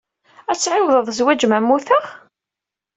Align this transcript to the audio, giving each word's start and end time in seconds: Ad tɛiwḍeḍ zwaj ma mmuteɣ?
Ad 0.51 0.57
tɛiwḍeḍ 0.59 1.07
zwaj 1.17 1.41
ma 1.47 1.59
mmuteɣ? 1.61 2.05